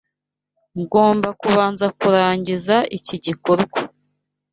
Ngomba 0.81 1.29
kubanza 1.41 1.85
kurangiza 1.99 2.75
iki 2.97 3.15
gikorwa. 3.25 3.79